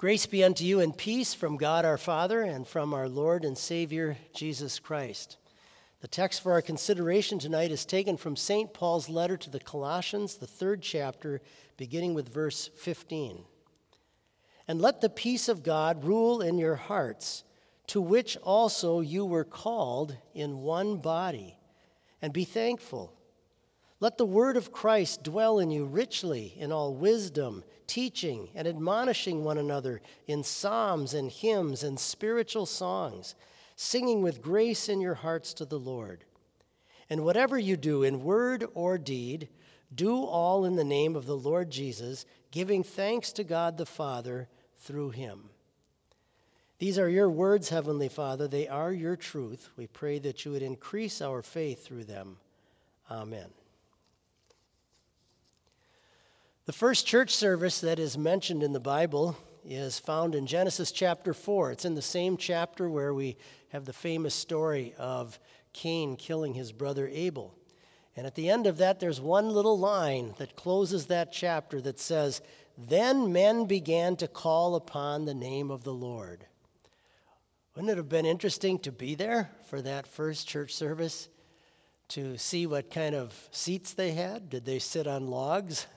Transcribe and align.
Grace 0.00 0.24
be 0.24 0.42
unto 0.42 0.64
you 0.64 0.80
and 0.80 0.96
peace 0.96 1.34
from 1.34 1.58
God 1.58 1.84
our 1.84 1.98
Father 1.98 2.40
and 2.40 2.66
from 2.66 2.94
our 2.94 3.06
Lord 3.06 3.44
and 3.44 3.58
Savior 3.58 4.16
Jesus 4.32 4.78
Christ. 4.78 5.36
The 6.00 6.08
text 6.08 6.42
for 6.42 6.52
our 6.52 6.62
consideration 6.62 7.38
tonight 7.38 7.70
is 7.70 7.84
taken 7.84 8.16
from 8.16 8.34
St. 8.34 8.72
Paul's 8.72 9.10
letter 9.10 9.36
to 9.36 9.50
the 9.50 9.60
Colossians, 9.60 10.36
the 10.36 10.46
third 10.46 10.80
chapter, 10.80 11.42
beginning 11.76 12.14
with 12.14 12.32
verse 12.32 12.70
15. 12.78 13.44
And 14.66 14.80
let 14.80 15.02
the 15.02 15.10
peace 15.10 15.50
of 15.50 15.62
God 15.62 16.02
rule 16.02 16.40
in 16.40 16.56
your 16.56 16.76
hearts, 16.76 17.44
to 17.88 18.00
which 18.00 18.38
also 18.38 19.00
you 19.00 19.26
were 19.26 19.44
called 19.44 20.16
in 20.32 20.62
one 20.62 20.96
body, 20.96 21.58
and 22.22 22.32
be 22.32 22.44
thankful. 22.44 23.12
Let 24.00 24.16
the 24.16 24.24
word 24.24 24.56
of 24.56 24.72
Christ 24.72 25.22
dwell 25.22 25.58
in 25.58 25.70
you 25.70 25.84
richly 25.84 26.54
in 26.56 26.72
all 26.72 26.94
wisdom, 26.94 27.62
teaching 27.86 28.48
and 28.54 28.66
admonishing 28.66 29.44
one 29.44 29.58
another 29.58 30.00
in 30.26 30.42
psalms 30.42 31.12
and 31.12 31.30
hymns 31.30 31.82
and 31.82 32.00
spiritual 32.00 32.64
songs, 32.64 33.34
singing 33.76 34.22
with 34.22 34.40
grace 34.40 34.88
in 34.88 35.02
your 35.02 35.14
hearts 35.14 35.52
to 35.54 35.66
the 35.66 35.78
Lord. 35.78 36.24
And 37.10 37.24
whatever 37.24 37.58
you 37.58 37.76
do 37.76 38.02
in 38.02 38.24
word 38.24 38.64
or 38.72 38.96
deed, 38.96 39.48
do 39.94 40.24
all 40.24 40.64
in 40.64 40.76
the 40.76 40.84
name 40.84 41.14
of 41.14 41.26
the 41.26 41.36
Lord 41.36 41.70
Jesus, 41.70 42.24
giving 42.50 42.82
thanks 42.82 43.32
to 43.32 43.44
God 43.44 43.76
the 43.76 43.84
Father 43.84 44.48
through 44.78 45.10
him. 45.10 45.50
These 46.78 46.98
are 46.98 47.08
your 47.10 47.28
words, 47.28 47.68
Heavenly 47.68 48.08
Father. 48.08 48.48
They 48.48 48.66
are 48.66 48.92
your 48.92 49.16
truth. 49.16 49.68
We 49.76 49.88
pray 49.88 50.18
that 50.20 50.46
you 50.46 50.52
would 50.52 50.62
increase 50.62 51.20
our 51.20 51.42
faith 51.42 51.84
through 51.84 52.04
them. 52.04 52.38
Amen. 53.10 53.50
The 56.70 56.76
first 56.76 57.04
church 57.04 57.34
service 57.34 57.80
that 57.80 57.98
is 57.98 58.16
mentioned 58.16 58.62
in 58.62 58.72
the 58.72 58.78
Bible 58.78 59.36
is 59.64 59.98
found 59.98 60.36
in 60.36 60.46
Genesis 60.46 60.92
chapter 60.92 61.34
4. 61.34 61.72
It's 61.72 61.84
in 61.84 61.96
the 61.96 62.00
same 62.00 62.36
chapter 62.36 62.88
where 62.88 63.12
we 63.12 63.38
have 63.70 63.86
the 63.86 63.92
famous 63.92 64.36
story 64.36 64.94
of 64.96 65.40
Cain 65.72 66.14
killing 66.14 66.54
his 66.54 66.70
brother 66.70 67.10
Abel. 67.12 67.56
And 68.16 68.24
at 68.24 68.36
the 68.36 68.48
end 68.48 68.68
of 68.68 68.76
that, 68.76 69.00
there's 69.00 69.20
one 69.20 69.48
little 69.50 69.80
line 69.80 70.34
that 70.38 70.54
closes 70.54 71.06
that 71.06 71.32
chapter 71.32 71.80
that 71.80 71.98
says, 71.98 72.40
Then 72.78 73.32
men 73.32 73.64
began 73.64 74.14
to 74.18 74.28
call 74.28 74.76
upon 74.76 75.24
the 75.24 75.34
name 75.34 75.72
of 75.72 75.82
the 75.82 75.92
Lord. 75.92 76.46
Wouldn't 77.74 77.90
it 77.90 77.96
have 77.96 78.08
been 78.08 78.26
interesting 78.26 78.78
to 78.78 78.92
be 78.92 79.16
there 79.16 79.50
for 79.66 79.82
that 79.82 80.06
first 80.06 80.46
church 80.46 80.72
service? 80.72 81.30
To 82.10 82.38
see 82.38 82.68
what 82.68 82.92
kind 82.92 83.16
of 83.16 83.48
seats 83.50 83.92
they 83.92 84.12
had? 84.12 84.48
Did 84.48 84.64
they 84.66 84.78
sit 84.78 85.08
on 85.08 85.26
logs? 85.26 85.88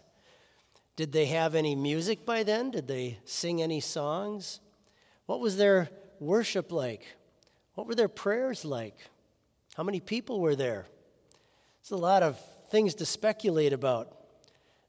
Did 0.95 1.11
they 1.11 1.25
have 1.25 1.55
any 1.55 1.75
music 1.75 2.25
by 2.25 2.43
then? 2.43 2.71
Did 2.71 2.87
they 2.87 3.17
sing 3.25 3.61
any 3.61 3.79
songs? 3.79 4.59
What 5.25 5.39
was 5.39 5.57
their 5.57 5.89
worship 6.19 6.71
like? 6.71 7.05
What 7.75 7.87
were 7.87 7.95
their 7.95 8.07
prayers 8.07 8.63
like? 8.63 8.95
How 9.75 9.83
many 9.83 9.99
people 9.99 10.39
were 10.39 10.55
there? 10.55 10.85
There's 11.81 11.91
a 11.91 12.01
lot 12.01 12.21
of 12.21 12.39
things 12.69 12.95
to 12.95 13.05
speculate 13.05 13.73
about. 13.73 14.15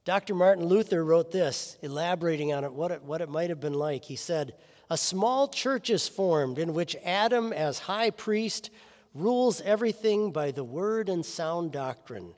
Dr. 0.05 0.34
Martin 0.34 0.66
Luther 0.66 1.02
wrote 1.02 1.32
this, 1.32 1.78
elaborating 1.80 2.52
on 2.52 2.64
it, 2.64 2.72
what 2.72 2.91
it, 2.91 3.02
what 3.02 3.22
it 3.22 3.30
might 3.30 3.48
have 3.48 3.60
been 3.60 3.75
like. 3.75 4.05
He 4.05 4.16
said, 4.16 4.55
A 4.91 4.98
small 4.98 5.48
church 5.48 5.88
is 5.88 6.06
formed 6.06 6.58
in 6.58 6.75
which 6.75 6.94
Adam, 7.02 7.55
as 7.55 7.78
high 7.78 8.10
priest, 8.10 8.69
rules 9.14 9.62
everything 9.62 10.30
by 10.30 10.50
the 10.50 10.64
word 10.64 11.08
and 11.08 11.25
sound 11.25 11.72
doctrine. 11.72 12.34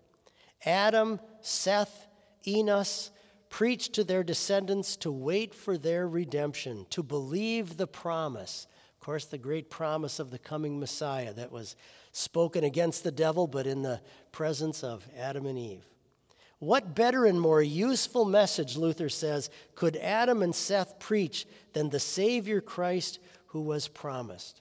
Adam, 0.64 1.18
Seth, 1.40 2.06
Enos, 2.46 3.10
preached 3.56 3.94
to 3.94 4.04
their 4.04 4.22
descendants 4.22 4.96
to 4.96 5.10
wait 5.10 5.54
for 5.54 5.78
their 5.78 6.06
redemption, 6.06 6.84
to 6.90 7.02
believe 7.02 7.78
the 7.78 7.86
promise. 7.86 8.66
Of 8.92 9.00
course, 9.00 9.24
the 9.24 9.38
great 9.38 9.70
promise 9.70 10.18
of 10.18 10.30
the 10.30 10.38
coming 10.38 10.78
Messiah 10.78 11.32
that 11.32 11.50
was 11.50 11.74
spoken 12.12 12.64
against 12.64 13.02
the 13.02 13.10
devil, 13.10 13.46
but 13.46 13.66
in 13.66 13.80
the 13.80 14.02
presence 14.30 14.84
of 14.84 15.08
Adam 15.16 15.46
and 15.46 15.58
Eve. 15.58 15.86
What 16.58 16.94
better 16.94 17.24
and 17.24 17.40
more 17.40 17.62
useful 17.62 18.26
message, 18.26 18.76
Luther 18.76 19.08
says, 19.08 19.48
could 19.74 19.96
Adam 19.96 20.42
and 20.42 20.54
Seth 20.54 20.98
preach 20.98 21.46
than 21.72 21.88
the 21.88 21.98
Savior 21.98 22.60
Christ 22.60 23.20
who 23.46 23.62
was 23.62 23.88
promised? 23.88 24.60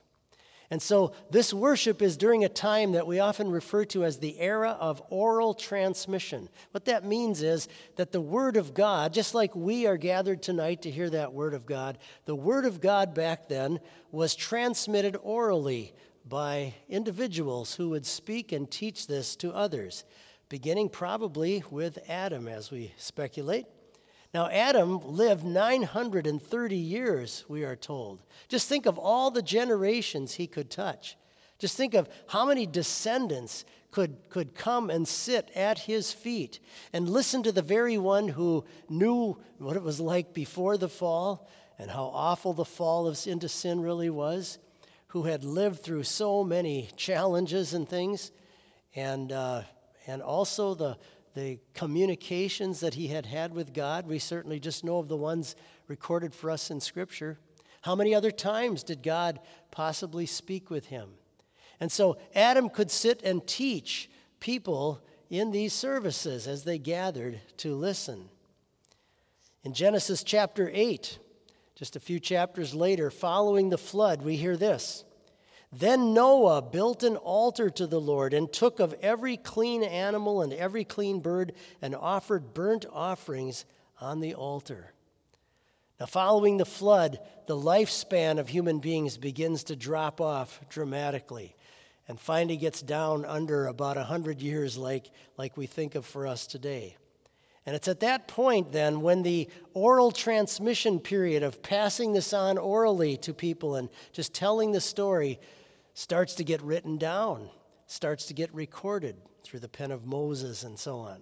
And 0.75 0.81
so, 0.81 1.13
this 1.31 1.53
worship 1.53 2.01
is 2.01 2.17
during 2.17 2.43
a 2.43 2.49
time 2.49 2.91
that 2.91 3.07
we 3.07 3.21
often 3.21 3.49
refer 3.49 3.85
to 3.85 4.03
as 4.03 4.17
the 4.17 4.37
era 4.37 4.71
of 4.71 5.01
oral 5.09 5.53
transmission. 5.53 6.49
What 6.71 6.83
that 6.83 7.05
means 7.05 7.41
is 7.43 7.69
that 7.95 8.11
the 8.11 8.19
Word 8.19 8.57
of 8.57 8.73
God, 8.73 9.13
just 9.13 9.33
like 9.33 9.55
we 9.55 9.87
are 9.87 9.95
gathered 9.95 10.43
tonight 10.43 10.81
to 10.81 10.91
hear 10.91 11.09
that 11.11 11.31
Word 11.31 11.53
of 11.53 11.65
God, 11.65 11.97
the 12.25 12.35
Word 12.35 12.65
of 12.65 12.81
God 12.81 13.13
back 13.13 13.47
then 13.47 13.79
was 14.11 14.35
transmitted 14.35 15.15
orally 15.23 15.93
by 16.27 16.73
individuals 16.89 17.75
who 17.75 17.91
would 17.91 18.05
speak 18.05 18.51
and 18.51 18.69
teach 18.69 19.07
this 19.07 19.37
to 19.37 19.53
others, 19.53 20.03
beginning 20.49 20.89
probably 20.89 21.63
with 21.71 21.99
Adam, 22.09 22.49
as 22.49 22.69
we 22.69 22.93
speculate. 22.97 23.65
Now, 24.35 24.49
Adam 24.49 24.99
lived 24.99 25.45
930 25.45 26.75
years, 26.75 27.45
we 27.47 27.63
are 27.63 27.77
told. 27.77 28.21
Just 28.49 28.67
think 28.67 28.85
of 28.85 28.97
all 28.97 29.31
the 29.31 29.41
generations 29.41 30.33
he 30.33 30.45
could 30.45 30.69
touch. 30.69 31.15
Just 31.57 31.77
think 31.77 31.93
of 31.93 32.09
how 32.27 32.45
many 32.45 32.65
descendants 32.65 33.63
could, 33.91 34.17
could 34.29 34.53
come 34.53 34.89
and 34.89 35.07
sit 35.07 35.49
at 35.55 35.79
his 35.79 36.11
feet 36.11 36.59
and 36.91 37.07
listen 37.07 37.43
to 37.43 37.53
the 37.53 37.61
very 37.61 37.97
one 37.97 38.27
who 38.27 38.65
knew 38.89 39.37
what 39.57 39.77
it 39.77 39.83
was 39.83 40.01
like 40.01 40.33
before 40.33 40.75
the 40.75 40.89
fall 40.89 41.47
and 41.79 41.89
how 41.89 42.11
awful 42.13 42.51
the 42.51 42.65
fall 42.65 43.07
of, 43.07 43.17
into 43.27 43.47
sin 43.47 43.79
really 43.79 44.09
was, 44.09 44.57
who 45.07 45.23
had 45.23 45.45
lived 45.45 45.81
through 45.81 46.03
so 46.03 46.43
many 46.43 46.89
challenges 46.97 47.73
and 47.73 47.87
things, 47.87 48.33
and, 48.95 49.31
uh, 49.31 49.61
and 50.07 50.21
also 50.21 50.73
the, 50.73 50.97
the 51.35 51.59
communications 51.73 52.79
that 52.79 52.95
he 52.95 53.07
had 53.07 53.25
had 53.25 53.53
with 53.53 53.73
God. 53.73 54.07
We 54.07 54.19
certainly 54.19 54.59
just 54.59 54.83
know 54.83 54.97
of 54.99 55.09
the 55.09 55.17
ones 55.17 55.55
recorded 55.87 56.33
for 56.33 56.49
us 56.49 56.71
in 56.71 56.79
Scripture. 56.79 57.37
How 57.81 57.95
many 57.95 58.15
other 58.15 58.31
times 58.31 58.83
did 58.83 59.03
God 59.03 59.39
possibly 59.69 60.25
speak 60.25 60.69
with 60.69 60.87
him? 60.87 61.09
And 61.79 61.91
so 61.91 62.17
Adam 62.33 62.69
could 62.69 62.89
sit 62.89 63.21
and 63.21 63.45
teach 63.45 64.09
people 64.39 65.03
in 65.29 65.51
these 65.51 65.73
services 65.73 66.47
as 66.47 66.63
they 66.63 66.77
gathered 66.77 67.39
to 67.57 67.75
listen. 67.75 68.29
In 69.63 69.73
Genesis 69.73 70.23
chapter 70.23 70.69
8, 70.73 71.19
just 71.75 71.95
a 71.95 71.99
few 71.99 72.19
chapters 72.19 72.73
later, 72.73 73.11
following 73.11 73.69
the 73.69 73.77
flood, 73.77 74.21
we 74.21 74.35
hear 74.35 74.57
this 74.57 75.04
then 75.79 76.13
Noah 76.13 76.61
built 76.61 77.03
an 77.03 77.17
altar 77.17 77.69
to 77.69 77.85
the 77.85 77.99
Lord 77.99 78.33
and 78.33 78.51
took 78.51 78.79
of 78.79 78.95
every 79.01 79.35
clean 79.35 79.83
animal 79.83 80.41
and 80.41 80.53
every 80.53 80.83
clean 80.83 81.19
bird 81.19 81.53
and 81.81 81.95
offered 81.95 82.53
burnt 82.53 82.85
offerings 82.91 83.65
on 83.99 84.19
the 84.19 84.35
altar. 84.35 84.93
Now, 85.99 86.05
following 86.05 86.57
the 86.57 86.65
flood, 86.65 87.19
the 87.47 87.55
lifespan 87.55 88.37
of 88.37 88.49
human 88.49 88.79
beings 88.79 89.17
begins 89.17 89.63
to 89.65 89.75
drop 89.75 90.19
off 90.19 90.61
dramatically 90.69 91.55
and 92.07 92.19
finally 92.19 92.57
gets 92.57 92.81
down 92.81 93.25
under 93.25 93.67
about 93.67 93.95
100 93.95 94.41
years, 94.41 94.77
like, 94.77 95.09
like 95.37 95.57
we 95.57 95.65
think 95.65 95.95
of 95.95 96.05
for 96.05 96.27
us 96.27 96.47
today. 96.47 96.97
And 97.65 97.75
it's 97.75 97.87
at 97.87 98.01
that 98.01 98.27
point, 98.27 98.71
then, 98.71 99.01
when 99.01 99.23
the 99.23 99.49
oral 99.73 100.11
transmission 100.11 100.99
period 100.99 101.41
of 101.41 101.63
passing 101.63 102.13
this 102.13 102.31
on 102.31 102.57
orally 102.59 103.17
to 103.17 103.33
people 103.33 103.75
and 103.75 103.89
just 104.11 104.33
telling 104.33 104.71
the 104.71 104.81
story 104.81 105.39
starts 105.95 106.35
to 106.35 106.43
get 106.43 106.61
written 106.61 106.97
down, 106.97 107.49
starts 107.87 108.25
to 108.25 108.33
get 108.33 108.53
recorded 108.53 109.15
through 109.43 109.61
the 109.61 109.69
pen 109.69 109.91
of 109.91 110.05
Moses 110.05 110.63
and 110.63 110.77
so 110.77 110.97
on. 110.99 111.21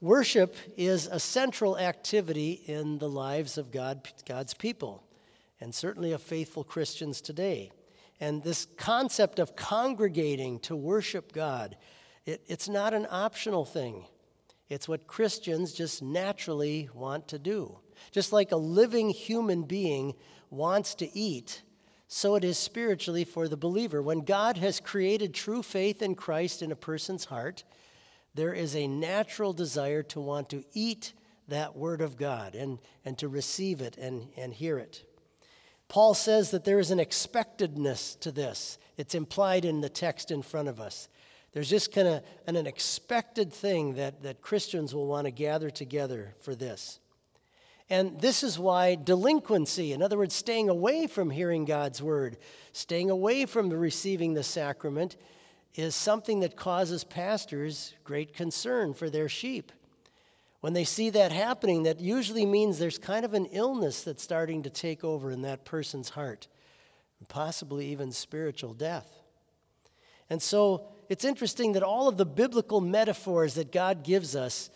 Worship 0.00 0.54
is 0.76 1.06
a 1.06 1.18
central 1.18 1.76
activity 1.76 2.52
in 2.66 2.98
the 2.98 3.08
lives 3.08 3.58
of 3.58 3.72
God, 3.72 4.08
God's 4.26 4.54
people, 4.54 5.02
and 5.60 5.74
certainly 5.74 6.12
of 6.12 6.22
faithful 6.22 6.62
Christians 6.62 7.20
today. 7.20 7.72
And 8.20 8.44
this 8.44 8.68
concept 8.76 9.40
of 9.40 9.56
congregating 9.56 10.60
to 10.60 10.76
worship 10.76 11.32
God, 11.32 11.76
it, 12.26 12.42
it's 12.46 12.68
not 12.68 12.94
an 12.94 13.08
optional 13.10 13.64
thing. 13.64 14.04
It's 14.68 14.88
what 14.88 15.08
Christians 15.08 15.72
just 15.72 16.00
naturally 16.00 16.88
want 16.94 17.26
to 17.28 17.40
do. 17.40 17.76
Just 18.12 18.32
like 18.32 18.52
a 18.52 18.56
living 18.56 19.10
human 19.10 19.64
being 19.64 20.14
wants 20.50 20.94
to 20.96 21.18
eat 21.18 21.62
so 22.16 22.36
it 22.36 22.44
is 22.44 22.56
spiritually 22.56 23.24
for 23.24 23.48
the 23.48 23.56
believer. 23.56 24.00
When 24.00 24.20
God 24.20 24.56
has 24.58 24.78
created 24.78 25.34
true 25.34 25.64
faith 25.64 26.00
in 26.00 26.14
Christ 26.14 26.62
in 26.62 26.70
a 26.70 26.76
person's 26.76 27.24
heart, 27.24 27.64
there 28.36 28.54
is 28.54 28.76
a 28.76 28.86
natural 28.86 29.52
desire 29.52 30.04
to 30.04 30.20
want 30.20 30.48
to 30.50 30.62
eat 30.74 31.12
that 31.48 31.74
word 31.74 32.00
of 32.00 32.16
God 32.16 32.54
and, 32.54 32.78
and 33.04 33.18
to 33.18 33.26
receive 33.26 33.80
it 33.80 33.96
and, 33.96 34.28
and 34.36 34.54
hear 34.54 34.78
it. 34.78 35.02
Paul 35.88 36.14
says 36.14 36.52
that 36.52 36.64
there 36.64 36.78
is 36.78 36.92
an 36.92 37.00
expectedness 37.00 38.14
to 38.20 38.30
this. 38.30 38.78
It's 38.96 39.16
implied 39.16 39.64
in 39.64 39.80
the 39.80 39.88
text 39.88 40.30
in 40.30 40.42
front 40.42 40.68
of 40.68 40.78
us. 40.78 41.08
There's 41.50 41.68
just 41.68 41.92
kind 41.92 42.06
of 42.06 42.22
an, 42.46 42.54
an 42.54 42.68
expected 42.68 43.52
thing 43.52 43.94
that, 43.94 44.22
that 44.22 44.40
Christians 44.40 44.94
will 44.94 45.08
want 45.08 45.24
to 45.24 45.32
gather 45.32 45.68
together 45.68 46.36
for 46.42 46.54
this. 46.54 47.00
And 47.90 48.20
this 48.20 48.42
is 48.42 48.58
why 48.58 48.94
delinquency, 48.94 49.92
in 49.92 50.02
other 50.02 50.16
words, 50.16 50.34
staying 50.34 50.68
away 50.68 51.06
from 51.06 51.30
hearing 51.30 51.64
God's 51.64 52.02
word, 52.02 52.38
staying 52.72 53.10
away 53.10 53.44
from 53.44 53.68
receiving 53.70 54.34
the 54.34 54.42
sacrament, 54.42 55.16
is 55.74 55.94
something 55.94 56.40
that 56.40 56.56
causes 56.56 57.04
pastors 57.04 57.94
great 58.04 58.34
concern 58.34 58.94
for 58.94 59.10
their 59.10 59.28
sheep. 59.28 59.72
When 60.60 60.72
they 60.72 60.84
see 60.84 61.10
that 61.10 61.30
happening, 61.30 61.82
that 61.82 62.00
usually 62.00 62.46
means 62.46 62.78
there's 62.78 62.96
kind 62.96 63.24
of 63.24 63.34
an 63.34 63.46
illness 63.46 64.02
that's 64.02 64.22
starting 64.22 64.62
to 64.62 64.70
take 64.70 65.04
over 65.04 65.30
in 65.30 65.42
that 65.42 65.66
person's 65.66 66.08
heart, 66.10 66.48
possibly 67.28 67.86
even 67.88 68.12
spiritual 68.12 68.72
death. 68.72 69.10
And 70.30 70.40
so 70.40 70.86
it's 71.10 71.24
interesting 71.24 71.72
that 71.72 71.82
all 71.82 72.08
of 72.08 72.16
the 72.16 72.24
biblical 72.24 72.80
metaphors 72.80 73.54
that 73.54 73.72
God 73.72 74.04
gives 74.04 74.34
us 74.34 74.70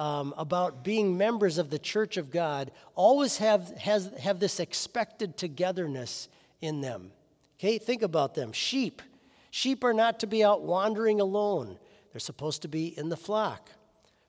um, 0.00 0.32
about 0.38 0.82
being 0.82 1.18
members 1.18 1.58
of 1.58 1.68
the 1.68 1.78
church 1.78 2.16
of 2.16 2.30
God 2.30 2.72
always 2.94 3.36
have, 3.36 3.68
has, 3.76 4.10
have 4.18 4.40
this 4.40 4.58
expected 4.58 5.36
togetherness 5.36 6.28
in 6.62 6.80
them. 6.80 7.12
Okay, 7.58 7.76
think 7.76 8.00
about 8.00 8.34
them. 8.34 8.50
Sheep. 8.52 9.02
Sheep 9.50 9.84
are 9.84 9.92
not 9.92 10.20
to 10.20 10.26
be 10.26 10.42
out 10.42 10.62
wandering 10.62 11.20
alone, 11.20 11.78
they're 12.12 12.18
supposed 12.18 12.62
to 12.62 12.68
be 12.68 12.98
in 12.98 13.10
the 13.10 13.16
flock. 13.16 13.70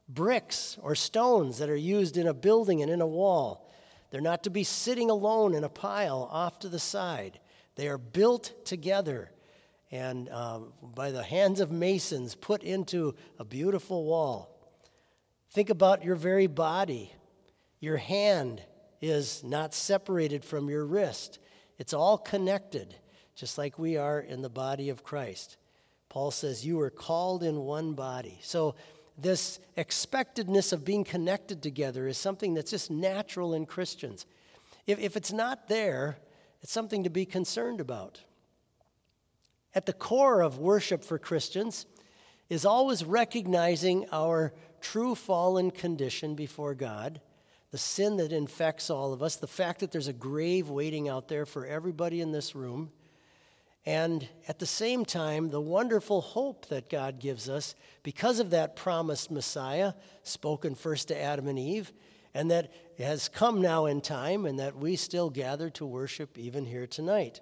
Bricks 0.09 0.77
or 0.81 0.93
stones 0.93 1.57
that 1.59 1.69
are 1.69 1.75
used 1.75 2.17
in 2.17 2.27
a 2.27 2.33
building 2.33 2.81
and 2.81 2.91
in 2.91 2.99
a 2.99 3.07
wall, 3.07 3.71
they're 4.09 4.19
not 4.19 4.43
to 4.43 4.49
be 4.49 4.65
sitting 4.65 5.09
alone 5.09 5.55
in 5.55 5.63
a 5.63 5.69
pile 5.69 6.27
off 6.29 6.59
to 6.59 6.69
the 6.69 6.79
side. 6.79 7.39
They 7.75 7.87
are 7.87 7.97
built 7.97 8.65
together 8.65 9.31
and 9.89 10.27
um, 10.29 10.73
by 10.81 11.11
the 11.11 11.23
hands 11.23 11.61
of 11.61 11.71
masons 11.71 12.35
put 12.35 12.61
into 12.61 13.15
a 13.39 13.45
beautiful 13.45 14.03
wall. 14.03 14.50
Think 15.51 15.69
about 15.69 16.03
your 16.03 16.15
very 16.15 16.47
body. 16.47 17.11
Your 17.79 17.97
hand 17.97 18.61
is 19.01 19.43
not 19.43 19.73
separated 19.73 20.45
from 20.45 20.69
your 20.69 20.85
wrist, 20.85 21.39
it's 21.77 21.93
all 21.93 22.17
connected, 22.17 22.95
just 23.35 23.57
like 23.57 23.79
we 23.79 23.97
are 23.97 24.19
in 24.19 24.41
the 24.41 24.49
body 24.49 24.89
of 24.89 25.03
Christ. 25.03 25.57
Paul 26.09 26.31
says, 26.31 26.65
You 26.65 26.77
were 26.77 26.89
called 26.89 27.43
in 27.43 27.61
one 27.61 27.93
body. 27.93 28.39
So, 28.41 28.75
this 29.17 29.59
expectedness 29.75 30.71
of 30.71 30.85
being 30.85 31.03
connected 31.03 31.61
together 31.61 32.07
is 32.07 32.17
something 32.17 32.53
that's 32.53 32.71
just 32.71 32.89
natural 32.89 33.53
in 33.53 33.65
Christians. 33.65 34.25
If, 34.87 34.99
if 34.99 35.15
it's 35.15 35.33
not 35.33 35.67
there, 35.67 36.17
it's 36.61 36.71
something 36.71 37.03
to 37.03 37.09
be 37.09 37.25
concerned 37.25 37.81
about. 37.81 38.21
At 39.75 39.85
the 39.85 39.93
core 39.93 40.41
of 40.41 40.57
worship 40.57 41.03
for 41.03 41.19
Christians 41.19 41.85
is 42.49 42.65
always 42.65 43.03
recognizing 43.03 44.05
our 44.11 44.53
true 44.81 45.15
fallen 45.15 45.71
condition 45.71 46.35
before 46.35 46.73
God, 46.73 47.21
the 47.71 47.77
sin 47.77 48.17
that 48.17 48.33
infects 48.33 48.89
all 48.89 49.13
of 49.13 49.23
us, 49.23 49.37
the 49.37 49.47
fact 49.47 49.79
that 49.79 49.91
there's 49.91 50.07
a 50.07 50.13
grave 50.13 50.69
waiting 50.69 51.07
out 51.07 51.27
there 51.27 51.45
for 51.45 51.65
everybody 51.65 52.19
in 52.19 52.31
this 52.31 52.55
room, 52.55 52.91
and 53.85 54.27
at 54.47 54.59
the 54.59 54.65
same 54.65 55.05
time, 55.05 55.49
the 55.49 55.61
wonderful 55.61 56.21
hope 56.21 56.67
that 56.67 56.89
God 56.89 57.19
gives 57.19 57.49
us 57.49 57.73
because 58.03 58.39
of 58.39 58.51
that 58.51 58.75
promised 58.75 59.31
Messiah 59.31 59.93
spoken 60.21 60.75
first 60.75 61.07
to 61.07 61.19
Adam 61.19 61.47
and 61.47 61.57
Eve, 61.57 61.91
and 62.33 62.51
that 62.51 62.71
has 62.99 63.27
come 63.27 63.61
now 63.61 63.87
in 63.87 63.99
time, 63.99 64.45
and 64.45 64.59
that 64.59 64.77
we 64.77 64.95
still 64.95 65.29
gather 65.29 65.69
to 65.71 65.85
worship 65.85 66.37
even 66.37 66.65
here 66.65 66.85
tonight. 66.85 67.41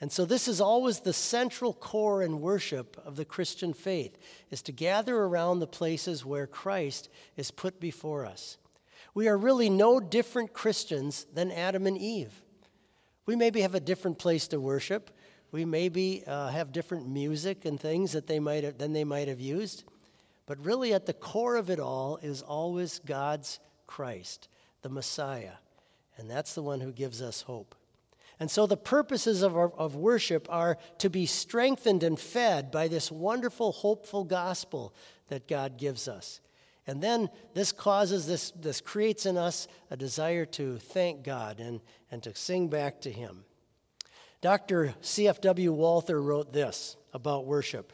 And 0.00 0.10
so 0.10 0.24
this 0.24 0.48
is 0.48 0.60
always 0.60 1.00
the 1.00 1.12
central 1.12 1.72
core 1.72 2.22
and 2.22 2.40
worship 2.40 3.00
of 3.04 3.16
the 3.16 3.24
Christian 3.24 3.72
faith 3.72 4.18
is 4.50 4.60
to 4.62 4.72
gather 4.72 5.16
around 5.16 5.60
the 5.60 5.66
places 5.66 6.24
where 6.24 6.46
Christ 6.46 7.08
is 7.36 7.50
put 7.50 7.80
before 7.80 8.26
us. 8.26 8.58
We 9.14 9.28
are 9.28 9.38
really 9.38 9.70
no 9.70 10.00
different 10.00 10.52
Christians 10.52 11.26
than 11.32 11.52
Adam 11.52 11.86
and 11.86 11.96
Eve. 11.96 12.42
We 13.26 13.36
maybe 13.36 13.60
have 13.60 13.74
a 13.74 13.80
different 13.80 14.18
place 14.18 14.48
to 14.48 14.60
worship. 14.60 15.10
We 15.52 15.64
maybe 15.64 16.24
uh, 16.26 16.48
have 16.48 16.72
different 16.72 17.08
music 17.08 17.64
and 17.64 17.78
things 17.78 18.12
that 18.12 18.26
they 18.26 18.40
might 18.40 18.64
have, 18.64 18.76
than 18.76 18.92
they 18.92 19.04
might 19.04 19.28
have 19.28 19.40
used. 19.40 19.84
But 20.46 20.62
really, 20.64 20.92
at 20.92 21.06
the 21.06 21.14
core 21.14 21.56
of 21.56 21.70
it 21.70 21.80
all 21.80 22.18
is 22.18 22.42
always 22.42 22.98
God's 22.98 23.60
Christ, 23.86 24.48
the 24.82 24.88
Messiah. 24.88 25.54
And 26.18 26.28
that's 26.28 26.54
the 26.54 26.62
one 26.62 26.80
who 26.80 26.92
gives 26.92 27.22
us 27.22 27.42
hope. 27.42 27.74
And 28.40 28.50
so 28.50 28.66
the 28.66 28.76
purposes 28.76 29.42
of, 29.42 29.56
our, 29.56 29.70
of 29.72 29.94
worship 29.94 30.46
are 30.50 30.78
to 30.98 31.08
be 31.08 31.26
strengthened 31.26 32.02
and 32.02 32.18
fed 32.18 32.70
by 32.70 32.88
this 32.88 33.10
wonderful, 33.10 33.72
hopeful 33.72 34.24
gospel 34.24 34.94
that 35.28 35.46
God 35.46 35.76
gives 35.78 36.08
us. 36.08 36.40
And 36.86 37.02
then 37.02 37.30
this 37.54 37.72
causes, 37.72 38.26
this, 38.26 38.50
this 38.50 38.80
creates 38.80 39.24
in 39.24 39.38
us 39.38 39.68
a 39.90 39.96
desire 39.96 40.44
to 40.46 40.78
thank 40.78 41.22
God 41.22 41.60
and, 41.60 41.80
and 42.10 42.22
to 42.24 42.34
sing 42.34 42.68
back 42.68 43.00
to 43.02 43.10
Him. 43.10 43.44
Dr. 44.42 44.94
C.F.W. 45.00 45.72
Walther 45.72 46.20
wrote 46.20 46.52
this 46.52 46.96
about 47.14 47.46
worship 47.46 47.92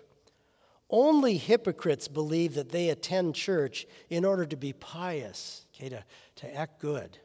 Only 0.88 1.36
hypocrites 1.36 2.08
believe 2.08 2.54
that 2.54 2.70
they 2.70 2.88
attend 2.88 3.36
church 3.36 3.86
in 4.08 4.24
order 4.24 4.44
to 4.46 4.56
be 4.56 4.72
pious, 4.72 5.66
okay, 5.74 5.90
to, 5.90 6.04
to 6.36 6.56
act 6.56 6.80
good. 6.80 7.18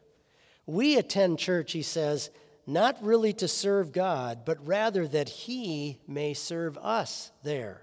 We 0.67 0.97
attend 0.97 1.39
church, 1.39 1.71
he 1.71 1.81
says, 1.81 2.29
not 2.67 3.03
really 3.03 3.33
to 3.33 3.47
serve 3.47 3.91
God, 3.91 4.43
but 4.45 4.65
rather 4.65 5.07
that 5.07 5.29
He 5.29 5.99
may 6.07 6.33
serve 6.33 6.77
us 6.77 7.31
there, 7.43 7.81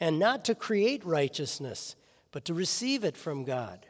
and 0.00 0.18
not 0.18 0.44
to 0.46 0.54
create 0.54 1.04
righteousness, 1.04 1.96
but 2.30 2.44
to 2.46 2.54
receive 2.54 3.04
it 3.04 3.16
from 3.16 3.44
God. 3.44 3.86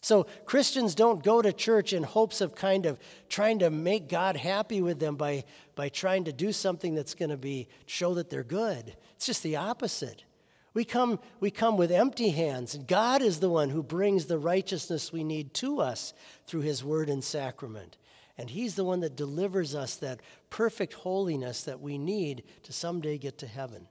So 0.00 0.26
Christians 0.44 0.94
don't 0.94 1.24
go 1.24 1.42
to 1.42 1.52
church 1.52 1.92
in 1.92 2.02
hopes 2.02 2.40
of 2.40 2.54
kind 2.54 2.86
of 2.86 2.98
trying 3.28 3.58
to 3.60 3.70
make 3.70 4.08
God 4.08 4.36
happy 4.36 4.80
with 4.80 5.00
them 5.00 5.16
by, 5.16 5.44
by 5.74 5.88
trying 5.88 6.24
to 6.24 6.32
do 6.32 6.52
something 6.52 6.94
that's 6.94 7.14
going 7.14 7.30
to 7.30 7.36
be 7.36 7.68
show 7.86 8.14
that 8.14 8.30
they're 8.30 8.44
good. 8.44 8.96
It's 9.16 9.26
just 9.26 9.42
the 9.42 9.56
opposite. 9.56 10.24
We 10.72 10.84
come, 10.84 11.18
we 11.40 11.50
come 11.50 11.76
with 11.76 11.90
empty 11.90 12.28
hands, 12.28 12.74
and 12.74 12.86
God 12.86 13.22
is 13.22 13.40
the 13.40 13.50
one 13.50 13.70
who 13.70 13.82
brings 13.82 14.26
the 14.26 14.38
righteousness 14.38 15.12
we 15.12 15.24
need 15.24 15.52
to 15.54 15.80
us 15.80 16.12
through 16.46 16.60
His 16.60 16.84
word 16.84 17.08
and 17.08 17.24
sacrament. 17.24 17.96
And 18.38 18.48
He's 18.48 18.76
the 18.76 18.84
one 18.84 19.00
that 19.00 19.16
delivers 19.16 19.74
us 19.74 19.96
that 19.96 20.20
perfect 20.48 20.94
holiness 20.94 21.64
that 21.64 21.80
we 21.80 21.98
need 21.98 22.44
to 22.62 22.72
someday 22.72 23.18
get 23.18 23.38
to 23.38 23.46
heaven. 23.46 23.88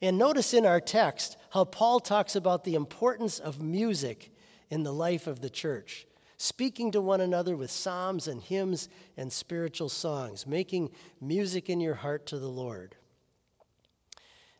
And 0.00 0.18
notice 0.18 0.54
in 0.54 0.66
our 0.66 0.80
text 0.80 1.36
how 1.50 1.64
Paul 1.64 2.00
talks 2.00 2.34
about 2.34 2.64
the 2.64 2.74
importance 2.74 3.38
of 3.38 3.62
music 3.62 4.32
in 4.70 4.82
the 4.82 4.92
life 4.92 5.26
of 5.26 5.40
the 5.40 5.50
church, 5.50 6.06
speaking 6.38 6.90
to 6.92 7.00
one 7.00 7.20
another 7.20 7.56
with 7.56 7.70
psalms 7.70 8.26
and 8.26 8.42
hymns 8.42 8.88
and 9.16 9.30
spiritual 9.30 9.90
songs, 9.90 10.46
making 10.46 10.90
music 11.20 11.68
in 11.68 11.80
your 11.80 11.94
heart 11.94 12.26
to 12.26 12.38
the 12.38 12.48
Lord. 12.48 12.96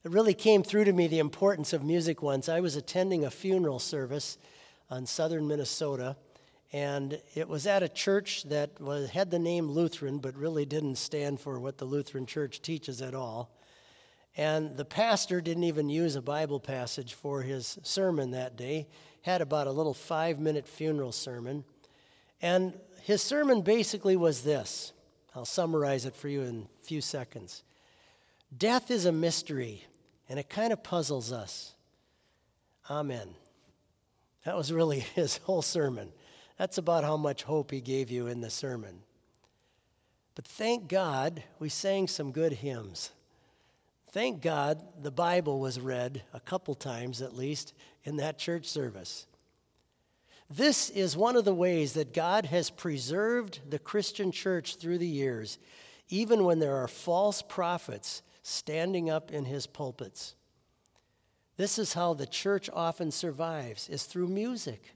It 0.05 0.11
really 0.11 0.35
came 0.35 0.63
through 0.63 0.85
to 0.85 0.93
me 0.93 1.07
the 1.07 1.19
importance 1.19 1.73
of 1.73 1.83
music 1.83 2.23
once. 2.23 2.49
I 2.49 2.61
was 2.61 2.77
attending 2.77 3.25
a 3.25 3.31
funeral 3.31 3.79
service 3.79 4.37
on 4.91 5.07
southern 5.07 5.49
Minnesota 5.49 6.17
and 6.73 7.21
it 7.35 7.49
was 7.49 7.67
at 7.67 7.83
a 7.83 7.89
church 7.89 8.45
that 8.45 8.81
was, 8.81 9.11
had 9.11 9.31
the 9.31 9.39
name 9.39 9.71
Lutheran, 9.71 10.19
but 10.19 10.35
really 10.35 10.65
didn't 10.65 10.97
stand 10.97 11.39
for 11.39 11.61
what 11.61 11.77
the 11.77 11.85
Lutheran 11.85 12.25
church 12.25 12.63
teaches 12.63 13.03
at 13.03 13.15
all. 13.15 13.51
And 14.37 14.77
the 14.79 14.85
pastor 14.87 15.43
didn't 15.43 15.65
even 15.65 15.91
use 15.91 16.17
a 16.17 16.23
Bible 16.23 16.59
passage 16.59 17.13
for 17.13 17.43
his 17.43 17.79
sermon 17.83 18.31
that 18.31 18.57
day, 18.57 18.89
had 19.21 19.43
about 19.43 19.67
a 19.67 19.73
little 19.73 19.93
five 19.93 20.39
minute 20.39 20.67
funeral 20.67 21.13
sermon. 21.13 21.65
And 22.41 22.73
his 23.03 23.23
sermon 23.23 23.61
basically 23.61 24.17
was 24.17 24.43
this 24.43 24.95
I'll 25.35 25.45
summarize 25.45 26.07
it 26.07 26.17
for 26.17 26.29
you 26.29 26.43
in 26.43 26.67
a 26.81 26.85
few 26.85 27.03
seconds. 27.03 27.65
Death 28.57 28.91
is 28.91 29.05
a 29.05 29.13
mystery, 29.13 29.85
and 30.29 30.39
it 30.39 30.49
kind 30.49 30.73
of 30.73 30.83
puzzles 30.83 31.33
us. 31.33 31.75
Amen. 32.91 33.29
That 34.45 34.57
was 34.57 34.73
really 34.73 35.01
his 35.15 35.37
whole 35.39 35.63
sermon. 35.63 36.13
That's 36.63 36.79
about 36.79 37.03
how 37.03 37.17
much 37.17 37.43
hope 37.43 37.73
he 37.73 37.81
gave 37.81 38.09
you 38.09 38.29
in 38.29 38.41
the 38.41 38.49
sermon. 38.49 39.01
But 40.37 40.45
thank 40.45 40.87
God 40.87 41.43
we 41.59 41.69
sang 41.69 42.07
some 42.07 42.31
good 42.31 42.53
hymns. 42.53 43.11
Thank 44.13 44.43
God 44.43 44.81
the 45.03 45.11
Bible 45.11 45.59
was 45.59 45.81
read 45.81 46.23
a 46.33 46.39
couple 46.39 46.77
times 46.77 47.21
at 47.21 47.35
least 47.35 47.75
in 48.05 48.19
that 48.19 48.39
church 48.39 48.69
service. 48.69 49.27
This 50.49 50.89
is 50.89 51.17
one 51.17 51.35
of 51.35 51.45
the 51.45 51.53
ways 51.53 51.95
that 51.95 52.15
God 52.15 52.47
has 52.47 52.71
preserved 52.71 53.59
the 53.69 53.81
Christian 53.81 54.31
church 54.31 54.77
through 54.77 54.99
the 54.99 55.05
years, 55.05 55.59
even 56.11 56.45
when 56.45 56.61
there 56.61 56.77
are 56.77 56.87
false 56.87 57.43
prophets 57.43 58.23
standing 58.45 59.11
up 59.11 59.33
in 59.33 59.47
his 59.47 59.67
pulpits. 59.67 60.37
This 61.57 61.77
is 61.77 61.95
how 61.95 62.15
the 62.15 62.25
church 62.25 62.71
often 62.73 63.11
survives, 63.11 63.89
is 63.89 64.05
through 64.05 64.29
music 64.29 64.95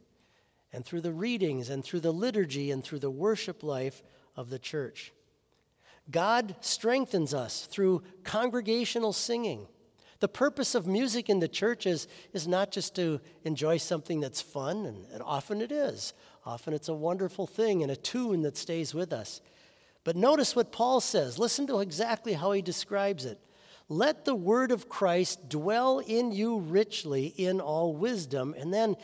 and 0.72 0.84
through 0.84 1.00
the 1.00 1.12
readings 1.12 1.70
and 1.70 1.84
through 1.84 2.00
the 2.00 2.12
liturgy 2.12 2.70
and 2.70 2.82
through 2.82 2.98
the 2.98 3.10
worship 3.10 3.62
life 3.62 4.02
of 4.36 4.50
the 4.50 4.58
church. 4.58 5.12
God 6.10 6.54
strengthens 6.60 7.34
us 7.34 7.66
through 7.66 8.02
congregational 8.22 9.12
singing. 9.12 9.66
The 10.20 10.28
purpose 10.28 10.74
of 10.74 10.86
music 10.86 11.28
in 11.28 11.40
the 11.40 11.48
church 11.48 11.86
is, 11.86 12.08
is 12.32 12.48
not 12.48 12.70
just 12.70 12.94
to 12.96 13.20
enjoy 13.44 13.76
something 13.76 14.20
that's 14.20 14.40
fun, 14.40 14.86
and, 14.86 15.04
and 15.12 15.22
often 15.22 15.60
it 15.60 15.72
is. 15.72 16.14
Often 16.44 16.74
it's 16.74 16.88
a 16.88 16.94
wonderful 16.94 17.46
thing 17.46 17.82
and 17.82 17.92
a 17.92 17.96
tune 17.96 18.42
that 18.42 18.56
stays 18.56 18.94
with 18.94 19.12
us. 19.12 19.40
But 20.04 20.16
notice 20.16 20.54
what 20.54 20.72
Paul 20.72 21.00
says. 21.00 21.38
Listen 21.38 21.66
to 21.66 21.80
exactly 21.80 22.32
how 22.32 22.52
he 22.52 22.62
describes 22.62 23.24
it. 23.24 23.38
Let 23.88 24.24
the 24.24 24.34
word 24.34 24.72
of 24.72 24.88
Christ 24.88 25.48
dwell 25.48 25.98
in 25.98 26.32
you 26.32 26.58
richly 26.58 27.26
in 27.26 27.60
all 27.60 27.92
wisdom, 27.92 28.54
and 28.56 28.72
then 28.72 28.96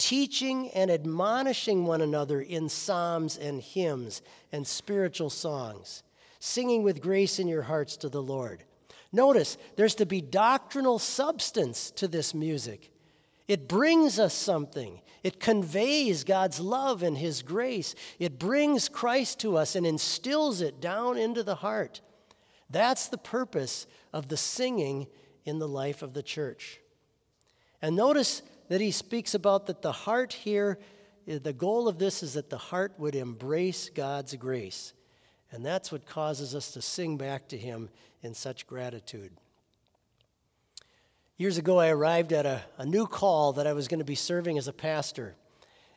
teaching 0.00 0.70
and 0.70 0.90
admonishing 0.90 1.84
one 1.84 2.00
another 2.00 2.40
in 2.40 2.70
psalms 2.70 3.36
and 3.36 3.60
hymns 3.60 4.22
and 4.50 4.66
spiritual 4.66 5.28
songs, 5.28 6.02
singing 6.38 6.82
with 6.82 7.02
grace 7.02 7.38
in 7.38 7.46
your 7.46 7.62
hearts 7.62 7.98
to 7.98 8.08
the 8.08 8.22
Lord. 8.22 8.64
Notice 9.12 9.58
there's 9.76 9.94
to 9.96 10.06
be 10.06 10.22
doctrinal 10.22 10.98
substance 10.98 11.90
to 11.92 12.08
this 12.08 12.32
music. 12.32 12.90
It 13.46 13.68
brings 13.68 14.18
us 14.18 14.32
something. 14.32 15.00
It 15.22 15.38
conveys 15.38 16.24
God's 16.24 16.60
love 16.60 17.02
and 17.02 17.18
His 17.18 17.42
grace. 17.42 17.94
It 18.18 18.38
brings 18.38 18.88
Christ 18.88 19.40
to 19.40 19.58
us 19.58 19.76
and 19.76 19.86
instills 19.86 20.62
it 20.62 20.80
down 20.80 21.18
into 21.18 21.42
the 21.42 21.56
heart. 21.56 22.00
That's 22.70 23.08
the 23.08 23.18
purpose 23.18 23.86
of 24.14 24.28
the 24.28 24.36
singing 24.38 25.08
in 25.44 25.58
the 25.58 25.68
life 25.68 26.00
of 26.00 26.14
the 26.14 26.22
church. 26.22 26.80
And 27.82 27.96
notice 27.96 28.40
that 28.70 28.80
he 28.80 28.92
speaks 28.92 29.34
about 29.34 29.66
that 29.66 29.82
the 29.82 29.90
heart 29.90 30.32
here, 30.32 30.78
eh, 31.26 31.40
the 31.42 31.52
goal 31.52 31.88
of 31.88 31.98
this 31.98 32.22
is 32.22 32.34
that 32.34 32.50
the 32.50 32.56
heart 32.56 32.94
would 32.98 33.16
embrace 33.16 33.90
God's 33.92 34.36
grace. 34.36 34.92
And 35.50 35.66
that's 35.66 35.90
what 35.90 36.06
causes 36.06 36.54
us 36.54 36.70
to 36.72 36.80
sing 36.80 37.16
back 37.16 37.48
to 37.48 37.58
Him 37.58 37.90
in 38.22 38.32
such 38.32 38.68
gratitude. 38.68 39.32
Years 41.36 41.58
ago, 41.58 41.80
I 41.80 41.88
arrived 41.88 42.32
at 42.32 42.46
a, 42.46 42.62
a 42.78 42.86
new 42.86 43.08
call 43.08 43.54
that 43.54 43.66
I 43.66 43.72
was 43.72 43.88
going 43.88 43.98
to 43.98 44.04
be 44.04 44.14
serving 44.14 44.56
as 44.56 44.68
a 44.68 44.72
pastor. 44.72 45.34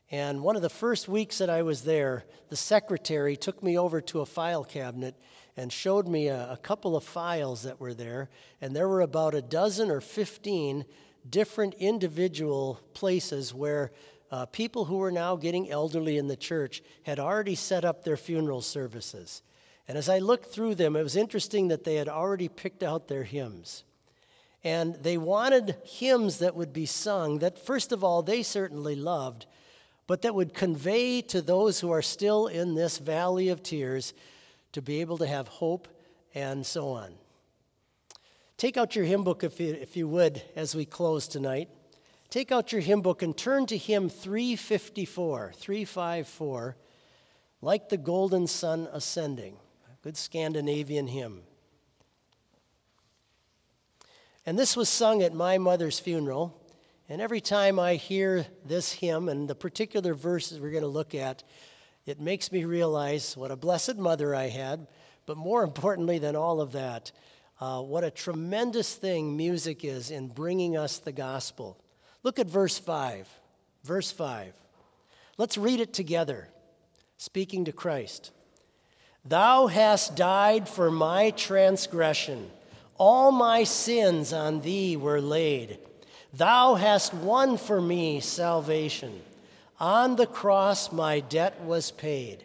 And 0.10 0.42
one 0.42 0.56
of 0.56 0.64
the 0.64 0.70
first 0.70 1.08
weeks 1.08 1.38
that 1.38 1.52
I 1.52 1.62
was 1.62 1.84
there, 1.84 2.26
the 2.50 2.56
secretary 2.56 3.38
took 3.38 3.62
me 3.62 3.78
over 3.78 4.02
to 4.02 4.22
a 4.22 4.26
file 4.26 4.64
cabinet 4.64 5.14
and 5.56 5.72
showed 5.72 6.08
me 6.08 6.30
a, 6.30 6.54
a, 6.54 6.58
couple 6.58 6.96
of 6.96 7.04
files 7.04 7.62
that 7.64 7.80
were 7.80 7.94
there. 7.94 8.30
And 8.62 8.76
there 8.76 8.88
were 8.88 9.02
about 9.02 9.36
a 9.36 9.44
dozen 9.44 9.92
or 9.92 10.02
15 10.02 10.86
different 11.30 11.76
individual 11.76 12.80
places 12.94 13.54
where 13.54 13.92
uh, 14.32 14.46
people 14.48 14.86
who 14.86 14.98
were 14.98 15.12
now 15.12 15.36
getting 15.36 15.70
elderly 15.70 16.18
in 16.18 16.28
the 16.28 16.36
church 16.36 16.82
had 17.04 17.20
already 17.20 17.56
set 17.56 17.86
up 17.86 18.04
their 18.04 18.18
funeral 18.18 18.62
services. 18.62 19.44
And 19.88 19.98
as 19.98 20.10
I 20.10 20.20
looked 20.20 20.52
through 20.52 20.76
them, 20.76 20.96
it 20.96 21.04
was 21.04 21.16
interesting 21.16 21.68
that 21.68 21.84
they 21.84 21.96
had 21.96 22.10
already 22.10 22.48
picked 22.48 22.84
out 22.84 23.08
their 23.08 23.24
hymns. 23.24 23.84
And 24.64 24.96
they 24.96 25.18
wanted 25.18 25.76
hymns 25.84 26.40
that 26.40 26.56
would 26.56 26.72
be 26.72 26.86
sung 26.86 27.40
that, 27.40 27.60
first 27.60 27.92
of 27.92 28.04
all, 28.04 28.24
they 28.24 28.44
certainly 28.44 28.96
loved, 28.96 29.46
but 30.08 30.22
that 30.22 30.36
would 30.36 30.54
convey 30.54 31.22
to 31.24 31.42
those 31.42 31.82
who 31.82 31.92
are 31.92 32.02
still 32.02 32.48
in 32.48 32.74
this 32.74 32.98
valley 32.98 33.50
of 33.50 33.62
tears 33.62 34.14
to 34.72 34.82
be 34.82 35.02
able 35.02 35.18
to 35.18 35.28
have 35.28 35.48
hope 35.48 35.88
and 36.34 36.66
so 36.66 36.90
on. 36.90 37.14
Take 38.64 38.78
out 38.78 38.96
your 38.96 39.04
hymn 39.04 39.26
book, 39.26 39.44
if 39.44 39.60
you, 39.60 39.74
if 39.74 39.98
you 39.98 40.08
would, 40.08 40.42
as 40.56 40.74
we 40.74 40.86
close 40.86 41.28
tonight. 41.28 41.68
Take 42.30 42.50
out 42.50 42.72
your 42.72 42.80
hymn 42.80 43.02
book 43.02 43.22
and 43.22 43.36
turn 43.36 43.66
to 43.66 43.78
hymn 43.78 44.08
354, 44.08 45.52
354, 45.54 46.78
Like 47.62 47.90
the 47.90 47.98
Golden 47.98 48.48
Sun 48.48 48.88
Ascending. 48.94 49.58
Good 50.02 50.16
Scandinavian 50.16 51.08
hymn. 51.08 51.42
And 54.46 54.58
this 54.58 54.78
was 54.78 54.88
sung 54.88 55.22
at 55.24 55.34
my 55.34 55.58
mother's 55.58 56.00
funeral. 56.00 56.58
And 57.10 57.22
every 57.22 57.42
time 57.42 57.78
I 57.82 57.96
hear 57.96 58.46
this 58.64 58.94
hymn 58.94 59.28
and 59.28 59.50
the 59.50 59.56
particular 59.56 60.14
verses 60.14 60.62
we're 60.62 60.72
going 60.72 60.84
to 60.84 60.88
look 60.88 61.14
at, 61.14 61.44
it 62.06 62.22
makes 62.22 62.50
me 62.50 62.64
realize 62.64 63.36
what 63.36 63.52
a 63.52 63.58
blessed 63.58 63.98
mother 63.98 64.34
I 64.34 64.48
had, 64.48 64.88
but 65.26 65.36
more 65.36 65.66
importantly 65.66 66.18
than 66.18 66.38
all 66.38 66.62
of 66.62 66.72
that, 66.72 67.12
uh, 67.60 67.82
what 67.82 68.04
a 68.04 68.12
tremendous 68.12 68.96
thing 68.96 69.38
music 69.38 69.86
is 69.86 70.12
in 70.12 70.28
bringing 70.28 70.76
us 70.76 71.00
the 71.00 71.12
gospel. 71.12 71.78
Look 72.24 72.40
at 72.40 72.48
verse 72.48 72.78
5. 72.78 73.28
Verse 73.84 74.12
5. 74.12 74.54
Let's 75.38 75.58
read 75.58 75.80
it 75.80 75.94
together, 75.94 76.50
speaking 77.18 77.66
to 77.66 77.72
Christ. 77.72 78.32
Thou 79.26 79.68
hast 79.68 80.16
died 80.16 80.68
for 80.68 80.92
my 80.92 81.32
transgression 81.32 82.50
all 82.98 83.32
my 83.32 83.64
sins 83.64 84.34
on 84.34 84.62
thee 84.62 84.96
were 84.96 85.22
laid. 85.22 85.80
Thou 86.34 86.76
hast 86.76 87.14
won 87.14 87.58
for 87.58 87.82
me 87.82 88.20
salvation. 88.20 89.22
On 89.80 90.16
the 90.16 90.28
cross 90.28 90.92
my 90.92 91.20
debt 91.20 91.62
was 91.64 91.92
paid. 91.92 92.44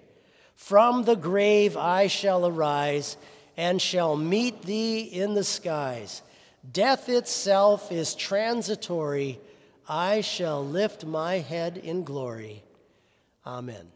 From 0.54 1.04
the 1.04 1.16
grave 1.16 1.76
I 1.76 2.06
shall 2.06 2.46
arise 2.46 3.16
and 3.58 3.82
shall 3.82 4.16
meet 4.16 4.62
thee 4.62 5.00
in 5.00 5.34
the 5.34 5.42
skies. 5.42 6.22
Death 6.72 7.08
itself 7.08 7.90
is 7.90 8.14
transitory. 8.14 9.40
I 9.88 10.20
shall 10.20 10.64
lift 10.64 11.04
my 11.04 11.38
head 11.38 11.76
in 11.76 12.04
glory. 12.04 12.62
Amen. 13.44 13.88